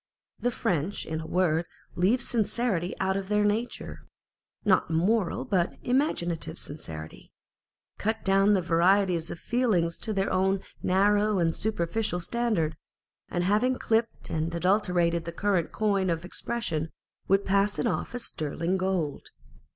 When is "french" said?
0.49-1.05